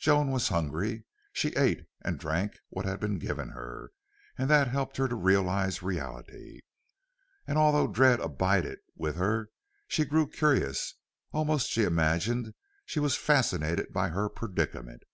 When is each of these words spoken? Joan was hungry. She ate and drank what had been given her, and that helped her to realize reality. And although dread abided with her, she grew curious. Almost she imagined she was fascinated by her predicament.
Joan 0.00 0.32
was 0.32 0.48
hungry. 0.48 1.04
She 1.32 1.50
ate 1.50 1.86
and 2.02 2.18
drank 2.18 2.58
what 2.70 2.84
had 2.86 2.98
been 2.98 3.18
given 3.20 3.50
her, 3.50 3.92
and 4.36 4.50
that 4.50 4.66
helped 4.66 4.96
her 4.96 5.06
to 5.06 5.14
realize 5.14 5.80
reality. 5.80 6.58
And 7.46 7.56
although 7.56 7.86
dread 7.86 8.18
abided 8.18 8.80
with 8.96 9.14
her, 9.14 9.50
she 9.86 10.04
grew 10.04 10.26
curious. 10.28 10.96
Almost 11.30 11.68
she 11.70 11.84
imagined 11.84 12.52
she 12.84 12.98
was 12.98 13.14
fascinated 13.14 13.92
by 13.92 14.08
her 14.08 14.28
predicament. 14.28 15.04